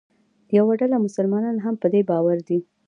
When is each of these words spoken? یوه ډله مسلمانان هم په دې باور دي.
یوه 0.57 0.73
ډله 0.81 0.97
مسلمانان 1.05 1.57
هم 1.65 1.75
په 1.81 1.87
دې 1.93 2.01
باور 2.09 2.37
دي. 2.47 2.59